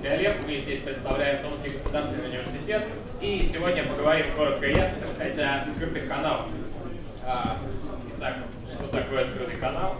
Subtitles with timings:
[0.00, 2.84] Томский Олег, мы здесь представляем Томский государственный университет,
[3.20, 6.46] и сегодня поговорим коротко и ясно, так сказать, о скрытых каналах.
[7.26, 7.58] А,
[8.16, 8.36] итак,
[8.72, 9.96] что такое скрытый канал?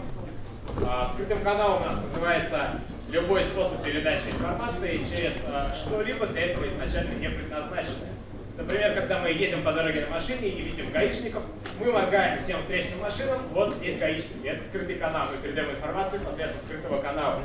[0.87, 2.79] А, скрытым каналом у нас называется
[3.11, 8.09] любой способ передачи информации через а, что-либо для этого изначально не предназначенное.
[8.57, 11.43] Например, когда мы едем по дороге на машине и видим гаишников,
[11.79, 14.47] мы моргаем всем встречным машинам, вот здесь гаишники.
[14.47, 17.41] Это скрытый канал, мы передаем информацию посредством скрытого канала.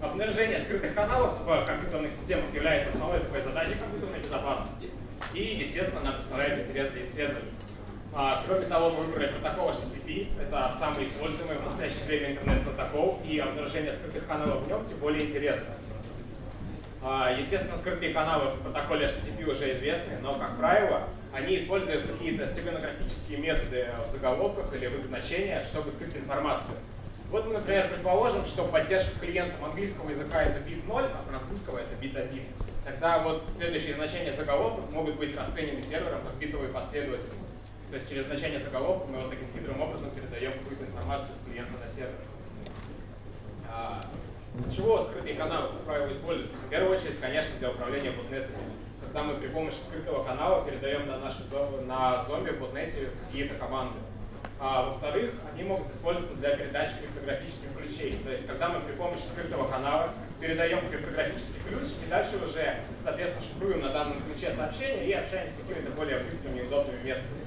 [0.00, 4.90] Обнаружение скрытых каналов в компьютерных системах является основной такой задачей компьютерной безопасности.
[5.34, 7.50] И, естественно, нам представляет интерес для исследований.
[8.14, 13.38] А, кроме того, мы выбрали протокол HTTP, это самый используемый в настоящее время интернет-протокол, и
[13.40, 15.74] обнаружение скрытых каналов в нем тем более интересно.
[17.02, 22.46] А, естественно, скрытые каналы в протоколе HTTP уже известны, но, как правило, они используют какие-то
[22.46, 26.76] стеганографические методы в заголовках или в их значениях, чтобы скрыть информацию.
[27.30, 31.94] Вот мы, например, предположим, что поддержка клиентам английского языка это бит 0, а французского это
[32.00, 32.42] бит 1.
[32.86, 37.48] Тогда вот следующие значения заголовков могут быть расценены сервером как битовые последовательность.
[37.90, 41.72] То есть через значение заголовка мы вот таким хитрым образом передаем какую-то информацию с клиента
[41.78, 42.14] на сервер.
[43.70, 44.02] А,
[44.54, 46.56] для чего скрытые каналы, как правило, используются?
[46.56, 48.56] В первую очередь, конечно, для управления ботнетами.
[49.02, 51.42] Когда мы при помощи скрытого канала передаем на, наши,
[51.86, 53.98] на зомби в ботнете какие-то команды.
[54.60, 58.18] А во-вторых, они могут использоваться для передачи криптографических ключей.
[58.24, 63.44] То есть, когда мы при помощи скрытого канала передаем криптографический ключ, и дальше уже, соответственно,
[63.44, 67.46] шифруем на данном ключе сообщение и общаемся с какими-то более быстрыми и удобными методами.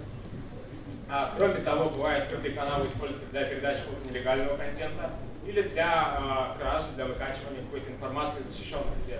[1.09, 5.11] А, кроме того, бывают скрытые каналы используются для передачи какого-то нелегального контента
[5.45, 9.19] или для а, кражи, для выкачивания какой-то информации из защищенных сфер.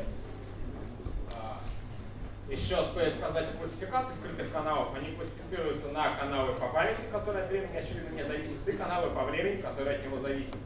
[2.52, 4.94] Еще стоит сказать о классификации скрытых каналов.
[4.94, 9.24] Они классифицируются на каналы по памяти, которые от времени, очевидно, не зависят, и каналы по
[9.24, 10.58] времени, которые от него зависят.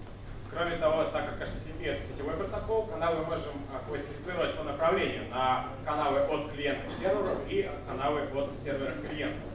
[0.52, 5.67] Кроме того, так как HTTP это сетевой протокол, каналы можем а, классифицировать по направлению на
[5.86, 9.55] каналы от клиента к серверу и каналы от сервера к клиенту.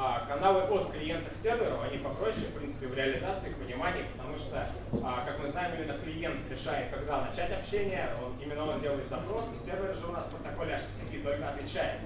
[0.00, 4.38] А, каналы от клиента к серверу, они попроще, в принципе, в реализации, к пониманию, потому
[4.38, 4.68] что,
[5.02, 9.46] а, как мы знаем, именно клиент решает, когда начать общение, он, именно он делает запрос,
[9.58, 11.98] сервер же у нас в протоколе HTTP только отвечает.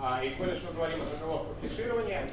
[0.00, 2.26] А, и коль уж мы говорим о заголовках кеширования,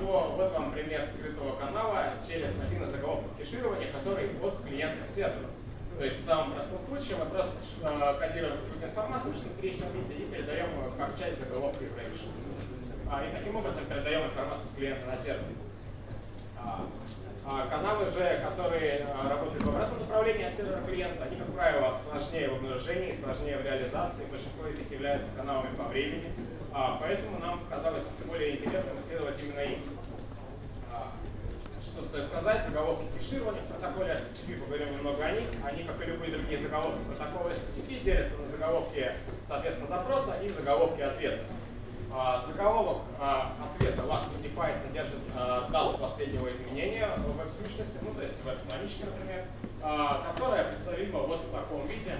[0.00, 5.08] то вот вам пример скрытого канала через один из заголовков кеширования, который от клиента к
[5.08, 5.50] серверу.
[5.96, 7.52] То есть в самом простом случае мы просто
[8.18, 10.66] кодируем какую-то информацию в встречном виде и передаем
[10.98, 12.26] как часть заголовка и проигрыша
[13.12, 15.44] а, и таким образом передаем информацию с клиента на сервер.
[16.58, 16.86] А,
[17.44, 21.98] а, каналы же, которые а, работают в обратном направлении от сервера клиента, они, как правило,
[21.98, 26.32] сложнее в обнаружении, сложнее в реализации, большинство из них являются каналами по времени,
[26.72, 29.78] а, поэтому нам показалось более интересным исследовать именно их.
[30.90, 31.12] А,
[31.82, 35.48] что стоит сказать, заголовки кеширования в протоколе HTTP, поговорим немного о них.
[35.62, 39.14] Они, как и любые другие заголовки протокола HTTP, делятся на заголовки,
[39.46, 41.42] соответственно, запроса и заголовки ответа.
[42.14, 48.34] А, заголовок а, ответа last modify содержит а, дату последнего изменения веб-сущности, ну то есть
[48.44, 49.44] веб-странички, например,
[50.34, 52.16] которая представима вот в таком виде.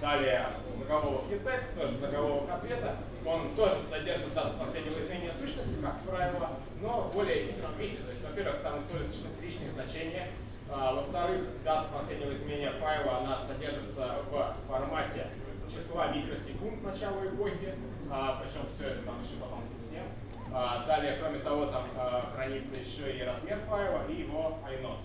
[0.00, 0.46] Далее
[0.78, 2.96] заголовок ETEC, тоже заголовок ответа.
[3.24, 6.50] Он тоже содержит дату последнего изменения сущности, как правило,
[6.80, 7.96] но в более хитром виде.
[7.98, 10.28] То есть, во-первых, там используются шестизначные значения.
[10.68, 15.26] Во-вторых, дата последнего изменения файла, она содержится в формате
[15.70, 17.74] числа микросекунд с начала эпохи,
[18.10, 20.04] а, причем все это там еще потом всем.
[20.52, 24.98] А, далее, кроме того, там а, хранится еще и размер файла и его inode.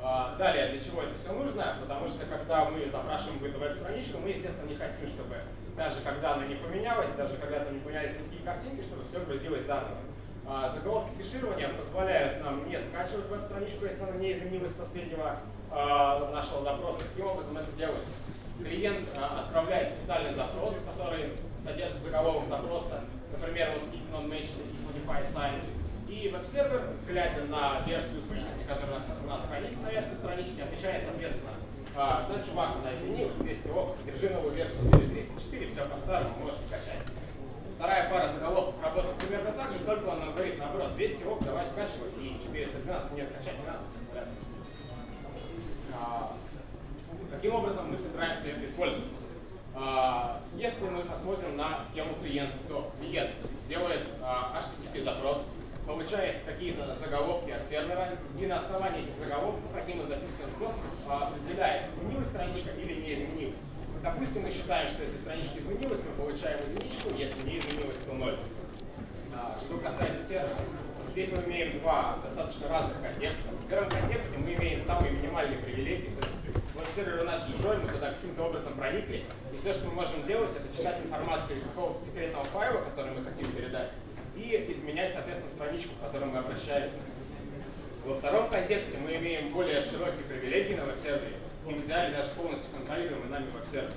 [0.00, 1.76] А, далее, для чего это все нужно?
[1.80, 5.36] Потому что когда мы запрашиваем какую-то веб-страничку, мы, естественно, не хотим, чтобы
[5.76, 9.66] даже когда она не поменялась, даже когда там не поменялись никакие картинки, чтобы все грузилось
[9.66, 9.98] заново.
[10.46, 15.36] А, заголовки кеширования позволяют нам не скачивать веб-страничку, если она не изменилась с последнего
[15.70, 17.00] а, нашего запроса.
[17.10, 18.14] Каким образом это делается?
[18.62, 21.32] Клиент а, отправляет специальный запрос, который
[21.62, 23.00] содержит заголовок запроса,
[23.32, 25.64] например, вот if not mentioned, if modified science,
[26.08, 31.52] и веб-сервер, глядя на версию сущности, которая у нас хранится на версии странички, отвечает соответственно,
[31.94, 37.02] а, да, чувак, она изменила, 200 ок, держи новую версию 304, все по-старому, можешь качать.
[37.76, 41.66] Вторая пара заголовков работает примерно так же, только он нам говорит наоборот, 200 ок, давай
[41.66, 43.82] скачивай, и 412 нет, качать не надо,
[51.98, 53.30] схему клиента, то клиент
[53.68, 55.42] делает а, HTTP запрос,
[55.84, 58.08] получает какие-то заголовки от сервера,
[58.38, 63.14] и на основании этих заголовков одним из записанных способов а, определяет, изменилась страничка или не
[63.14, 63.58] изменилась.
[64.04, 68.38] Допустим, мы считаем, что если страничка изменилась, мы получаем единичку, если не изменилась, то ноль.
[69.60, 70.50] Что касается сервера,
[71.10, 73.48] здесь мы имеем два достаточно разных контекста.
[73.50, 76.10] В первом контексте мы имеем самые минимальные привилегии,
[77.20, 80.76] у нас чужой, мы туда каким-то образом проникли, и все, что мы можем делать, это
[80.76, 83.92] читать информацию из какого-то секретного файла, который мы хотим передать,
[84.36, 86.98] и изменять, соответственно, страничку, к которой мы обращаемся.
[88.04, 91.36] Во втором контексте мы имеем более широкие привилегии на веб-сервере,
[91.68, 93.92] и в идеале даже полностью контролируемый нами веб-сервер.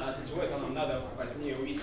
[0.00, 1.82] А для чего это нам надо позднее увидеть.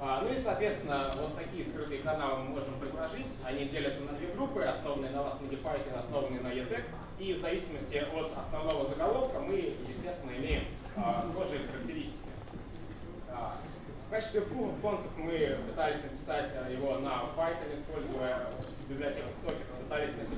[0.00, 3.26] А, ну и, соответственно, вот такие скрытые каналы мы можем предложить.
[3.44, 6.82] Они делятся на две группы, основанные на Last Modified и основанные на ETEC.
[7.18, 10.64] И в зависимости от основного заголовка мы, естественно, имеем
[10.96, 12.18] а, схожие характеристики.
[13.30, 13.56] А,
[14.06, 18.50] в качестве proof of concept мы пытались написать а, его на Python, используя
[18.88, 20.34] библиотеку Socket, пытались на C++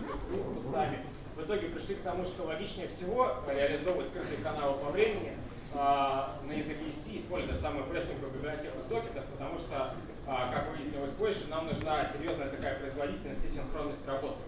[0.54, 0.98] кустами.
[1.34, 5.32] В итоге пришли к тому, что логичнее всего реализовывать скрытые каналы по времени,
[5.74, 9.94] а, на языке C, используя самую простенькую библиотеку сокетов, потому что,
[10.26, 14.40] а, как выяснилось позже, нам нужна серьезная такая производительность и синхронность работы,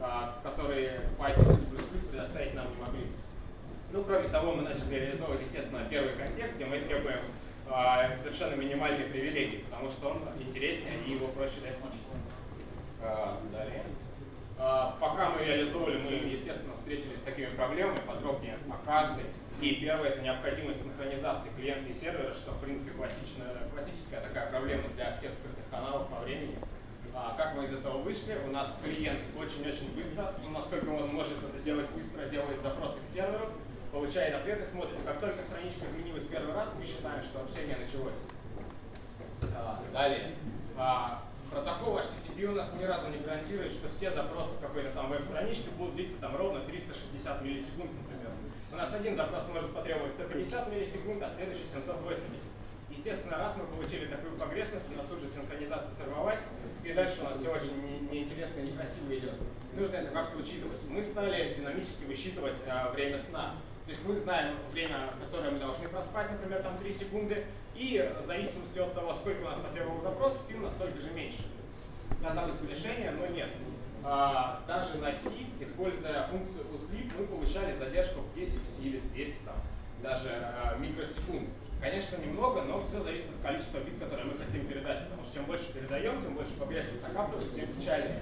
[0.00, 3.06] а, которые Python и C++ предоставить нам не могли.
[3.92, 7.20] Ну, кроме того, мы начали реализовывать, естественно, первый контекст, где мы требуем
[8.16, 12.00] совершенно минимальные привилегии, потому что он интереснее и его проще достичь.
[13.52, 13.82] Далее.
[14.56, 19.24] Пока мы реализовывали, мы, естественно, встретились с такими проблемами, подробнее о каждой.
[19.60, 24.84] И первое– это необходимость синхронизации клиента и сервера, что, в принципе, классичная, классическая такая проблема
[24.96, 26.56] для всех скрытых каналов по времени.
[27.14, 28.38] А, как мы из этого вышли?
[28.46, 33.14] У нас клиент очень-очень быстро, ну, насколько он может это делать быстро, делает запросы к
[33.14, 33.50] серверу,
[33.92, 34.96] получает ответы, смотрит.
[35.04, 38.16] Как только страничка изменилась первый раз, мы считаем, что общение началось.
[39.54, 40.34] А, далее.
[40.76, 45.68] А, протокол HTTP у нас ни разу не гарантирует, что все запросы какой-то там веб-странички
[45.76, 48.32] будут длиться там ровно 360 миллисекунд, например.
[48.72, 52.24] У нас один запрос может потребовать 150 миллисекунд, а следующий 780.
[52.88, 56.40] Естественно, раз мы получили такую погрешность, у нас тут же синхронизация сорвалась,
[56.84, 59.34] и дальше у нас все очень неинтересно и некрасиво идет.
[59.74, 60.78] Нужно это как-то учитывать.
[60.88, 63.54] Мы стали динамически высчитывать а, время сна.
[63.84, 67.44] То есть мы знаем время, которое мы должны проспать, например, там 3 секунды,
[67.74, 71.44] и в зависимости от того, сколько у нас потребовал запрос, спим настолько же меньше.
[72.22, 73.48] Казалось бы решение, но нет.
[74.04, 75.30] А, даже на C,
[75.60, 79.56] используя функцию uSleep, мы получали задержку в 10 или 200 там,
[80.02, 81.48] даже а, микросекунд.
[81.80, 85.44] Конечно, немного, но все зависит от количества бит, которые мы хотим передать, потому что чем
[85.46, 88.20] больше передаем, тем больше погрешность накапливается, тем печальнее.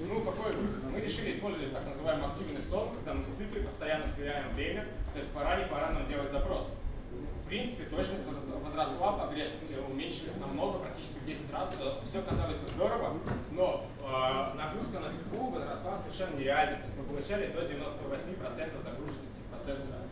[0.00, 0.52] Ну, какой?
[0.92, 5.30] Мы решили использовать так называемый активный сон, когда мы цифре постоянно сверяем время, то есть
[5.30, 6.66] пора не пора нам делать запрос.
[7.10, 8.22] В принципе, точность
[8.62, 11.70] возросла, погрешности уменьшились намного, практически в 10 раз.
[12.06, 13.16] Все казалось бы здорово,
[13.52, 16.76] но э, нагрузка на ЦПУ возросла совершенно нереально.
[16.76, 20.04] То есть мы получали до 98% загруженности процессора,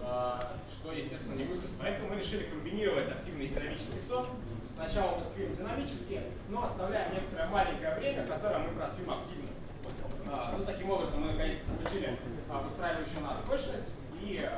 [0.00, 0.40] э,
[0.74, 1.70] что, естественно, не выход.
[1.78, 4.26] Поэтому мы решили комбинировать активный и динамический сон.
[4.74, 9.48] Сначала мы спим динамически, но оставляем некоторое маленькое время, которое мы проспим активно.
[10.26, 12.18] Э, ну, таким образом, мы наконец-то получили
[12.66, 13.88] устраивающую нас точность
[14.22, 14.48] и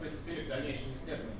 [0.00, 1.36] приступили к дальнейшим исследованиям.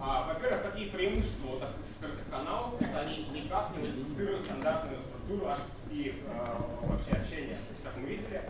[0.00, 2.80] А, во-первых, какие преимущества вот таких скрытых каналов?
[2.80, 5.52] Это они никак не модифицируют стандартную структуру
[5.90, 7.56] и э, вообще общения.
[7.82, 8.42] Как мы видели,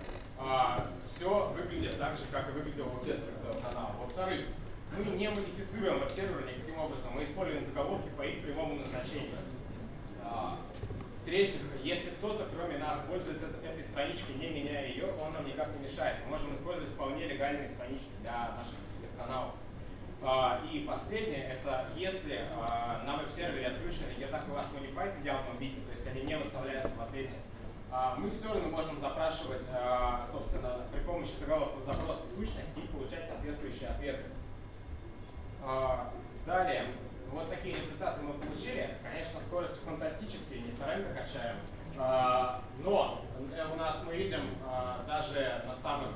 [1.14, 3.94] все выглядит так же, как и выглядело без скрытого канала.
[3.99, 4.46] Во-вторых,
[4.98, 9.38] мы не модифицируем веб-сервер никаким образом, мы используем заголовки по их прямому назначению.
[10.22, 10.58] А,
[11.22, 15.84] в-третьих, если кто-то, кроме нас, пользуется этой страничкой, не меняя ее, он нам никак не
[15.84, 16.16] мешает.
[16.24, 18.74] Мы можем использовать вполне легальные странички для наших
[19.16, 19.52] каналов.
[20.20, 25.56] А, и последнее, это если а, на веб-сервере отключены так у вас Modify в явном
[25.58, 27.34] виде, то есть они не выставляются в ответе,
[27.90, 29.62] а, мы все равно можем запрашивать,
[30.31, 34.24] собственно, при помощи заголовка запроса сущности и получать соответствующие ответы.
[36.46, 36.87] Далее,
[37.31, 38.96] вот такие результаты мы получили.
[39.03, 41.56] Конечно, скорость фантастические, не стараемся качаем.
[42.84, 43.25] Но
[43.72, 44.41] у нас мы видим
[45.06, 46.10] даже на самых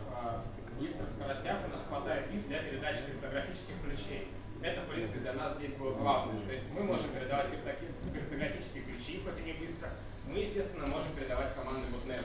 [0.82, 4.28] быстрых скоростях у нас хватает бит для передачи криптографических ключей.
[4.62, 6.38] Это, в принципе, для нас здесь было главное.
[6.44, 9.90] То есть мы можем передавать криптографические ключи, хоть и не быстро.
[10.26, 12.24] Мы, естественно, можем передавать команды botnet.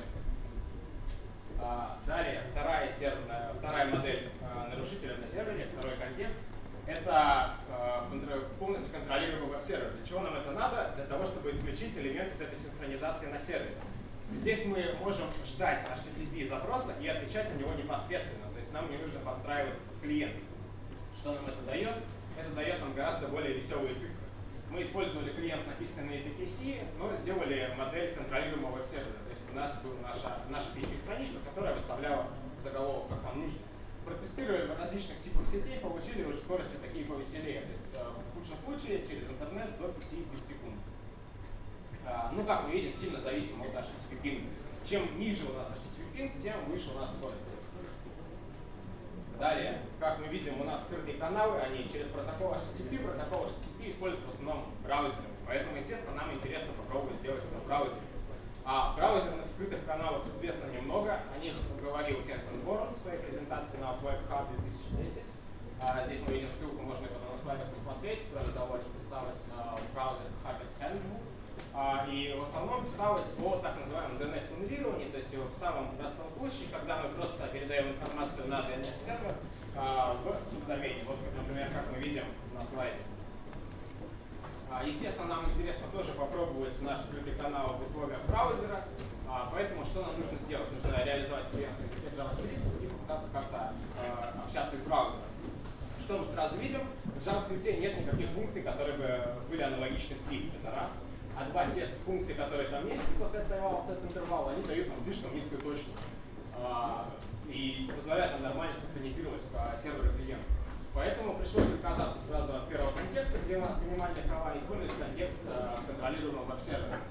[1.60, 6.40] А, далее, вторая, серверная, вторая модель а, нарушителя на сервере, второй контекст.
[6.86, 8.08] Это а,
[8.60, 9.92] полностью контролируемый веб-сервер.
[9.92, 10.92] Для чего нам это надо?
[10.96, 11.06] Для
[11.78, 13.76] того, чтобы исключить элемент этой синхронизации на сервере.
[14.34, 18.52] Здесь мы можем ждать HTTP запроса и отвечать на него непосредственно.
[18.52, 20.36] То есть нам не нужно подстраиваться под клиент.
[21.16, 21.96] Что нам это дает?
[22.38, 24.28] Это дает нам гораздо более веселые цифры.
[24.70, 29.16] Мы использовали клиент, написанный на языке C, но сделали модель контролируемого веб-сервера.
[29.24, 32.28] То есть у нас была наша, наша PHP-страничка, которая выставляла
[32.62, 33.60] заголовок, как нам нужно.
[34.04, 37.62] Протестировали различных типов сетей, получили уже скорости такие повеселее.
[37.62, 40.04] То есть э, в худшем случае через интернет до 5
[40.48, 40.76] секунд.
[42.08, 44.46] А, ну, как мы видим, сильно зависимо от HTTP ping.
[44.88, 47.44] Чем ниже у нас HTTP ping, тем выше у нас скорость.
[49.38, 53.06] Далее, как мы видим, у нас скрытые каналы, они через протокол HTTP.
[53.06, 55.30] Протокол HTTP используется в основном браузером.
[55.46, 58.02] Поэтому, естественно, нам интересно попробовать сделать это в браузере.
[58.66, 61.20] А браузерных скрытых каналов известно немного.
[61.34, 64.48] О них говорил Кентон Борн в своей презентации на WebHub
[64.92, 65.24] 2010.
[65.80, 68.24] А, здесь мы видим ссылку, можно потом на слайдах посмотреть.
[68.34, 69.98] Кроме того, они писалось а, в.
[69.98, 70.18] А,
[72.10, 77.04] и в основном писалось о так называемом DNS-туннелировании, то есть в самом простом случае, когда
[77.04, 79.36] мы просто передаем информацию на DNS-сервер
[79.76, 81.04] а, в субдомене.
[81.06, 82.24] Вот, например, как мы видим
[82.56, 82.98] на слайде.
[84.72, 88.86] А, естественно, нам интересно тоже попробовать наш скрытый канал в условиях браузера,
[89.52, 90.72] поэтому что нам нужно сделать?
[90.72, 93.74] Нужно реализовать клиент на языке JavaScript и попытаться как-то
[94.44, 95.30] общаться с браузером.
[96.02, 96.82] Что мы сразу видим?
[97.06, 100.52] В JavaScript нет никаких функций, которые бы были аналогичны Swift.
[100.60, 101.04] Это раз
[101.38, 105.36] а два те функции, которые там есть после интервала, от интервала, они дают нам слишком
[105.36, 105.98] низкую точность
[106.56, 107.10] а,
[107.48, 110.46] и позволяют нам нормально синхронизировать по серверу клиента.
[110.96, 115.38] Поэтому пришлось отказаться сразу от первого контекста, где у нас минимальные права, и использовать контекст
[115.46, 117.02] а, с контролируемым веб-сервером.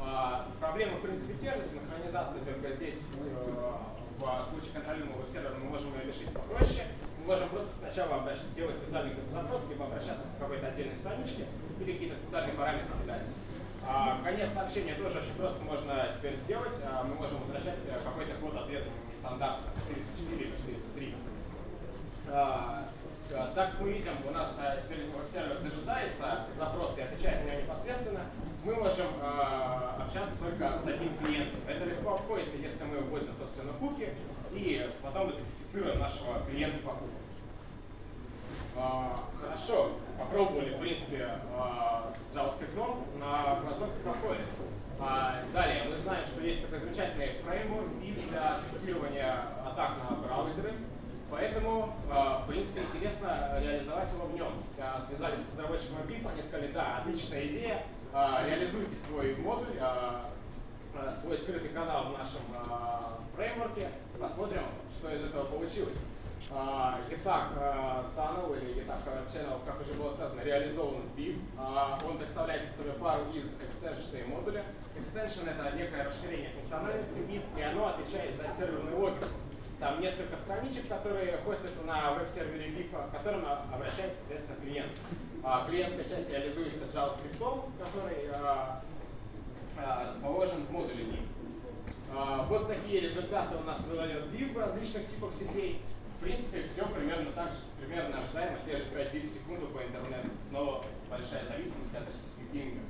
[0.00, 3.72] А, проблемы, в принципе, те же, синхронизация только здесь, э,
[4.18, 6.86] в случае контролируемого веб-сервера, мы можем ее решить попроще.
[7.18, 11.46] Мы можем просто сначала обращать, делать специальный запрос, либо обращаться к какой-то отдельной страничке,
[11.80, 12.99] или какие-то специальные параметры
[14.24, 16.76] конец сообщения тоже очень просто можно теперь сделать.
[16.84, 21.14] А, мы можем возвращать э, какой-то код ответа нестандартно 404 или 403.
[22.28, 22.86] А,
[23.32, 27.50] а, так как мы видим, у нас а, теперь сервер дожидается запроса и отвечает на
[27.50, 28.20] него непосредственно,
[28.64, 31.60] мы можем э, общаться только с одним клиентом.
[31.66, 34.10] Это легко обходится, если мы вводим, собственно, куки
[34.52, 37.08] и потом идентифицируем нашего клиента по куку.
[38.76, 44.46] А, хорошо, попробовали, в принципе, а, JavaScript на разработке проходит.
[45.00, 49.34] А, далее, мы знаем, что есть такой замечательный фреймворк BIF для тестирования
[49.66, 50.74] атак на браузеры.
[51.30, 54.52] Поэтому, в принципе, интересно реализовать его в нем.
[55.06, 59.78] Связались с разработчиком BIF, они сказали, да, отличная идея, реализуйте свой модуль,
[61.20, 62.40] свой скрытый канал в нашем
[63.36, 64.64] фреймворке, посмотрим,
[64.98, 65.98] что из этого получилось.
[66.52, 67.52] Итак,
[68.16, 68.98] Tunnel или Итак
[69.32, 71.38] Channel, как уже было сказано, реализован в BIM.
[71.56, 74.64] Он представляет из себя пару из extension модуля.
[74.96, 79.26] Extension это некое расширение функциональности BIF, и оно отвечает за серверный логику.
[79.78, 84.90] Там несколько страничек, которые хостятся на веб-сервере BIF, к которым обращается, соответственно, клиент.
[85.68, 88.28] Клиентская часть реализуется JavaScript, который
[89.76, 92.46] расположен в модуле BIF.
[92.48, 95.80] Вот такие результаты у нас выдает BIF в различных типах сетей.
[96.20, 99.78] В принципе, все примерно так же, примерно ожидаемо, те же 5 бит в секунду по
[99.78, 100.28] интернету.
[100.50, 102.80] Снова большая зависимость от пинга.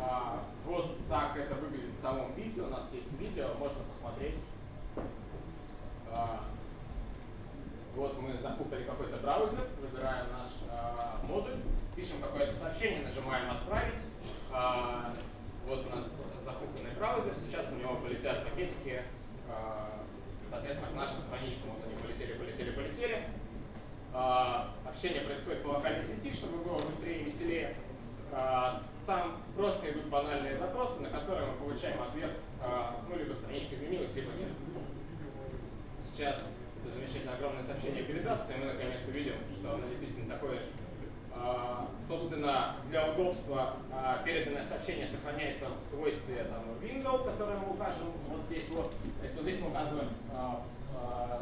[0.00, 2.62] А, вот так это выглядит в самом бифе.
[2.62, 4.36] У нас есть видео, можно посмотреть.
[6.08, 6.44] А,
[7.96, 11.56] вот мы закупили какой-то браузер, выбираем наш а, модуль,
[11.96, 13.98] пишем какое-то сообщение, нажимаем «Отправить».
[14.52, 15.12] А,
[15.66, 16.04] вот у нас
[16.44, 19.02] закупленный браузер, сейчас у него полетят пакетики
[19.50, 19.98] а,
[20.50, 23.24] Соответственно, к нашим страничкам вот они полетели, полетели, полетели.
[24.14, 27.76] А, общение происходит по локальной сети, чтобы было быстрее и веселее.
[28.32, 33.76] А, там просто идут банальные запросы, на которые мы получаем ответ, а, ну, либо страничка
[33.76, 34.50] изменилась, либо нет.
[36.02, 36.42] Сейчас
[36.82, 40.58] это замечательное огромное сообщение передастся, и мы наконец увидим, что оно действительно такое
[41.32, 43.76] а, собственно, для удобства
[44.24, 48.90] переданное сообщение сохраняется в свойстве там, window, которое мы укажем вот здесь вот.
[48.90, 50.08] То есть вот здесь мы указываем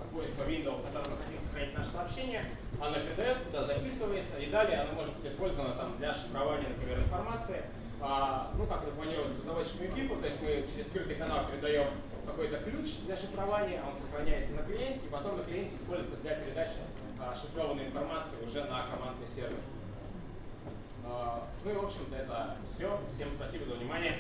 [0.08, 2.44] свойство window, которое мы хотим сохранить наше сообщение.
[2.80, 7.62] Оно PDF туда записывается, и далее оно может быть использовано там, для шифрования, например, информации.
[8.00, 11.88] А, ну, как это планировалось разработчиками PIP, то есть мы через скрытый канал передаем
[12.26, 16.76] какой-то ключ для шифрования, он сохраняется на клиенте, и потом на клиенте используется для передачи
[17.18, 19.58] а, шифрованной информации уже на командный сервер.
[21.04, 23.00] А, ну и, в общем-то, это все.
[23.14, 24.12] Всем спасибо за внимание.